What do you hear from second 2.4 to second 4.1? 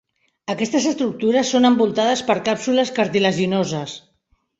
càpsules cartilaginoses.